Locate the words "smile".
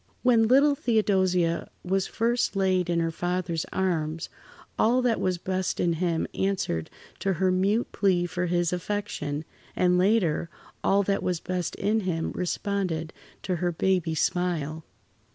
14.15-14.83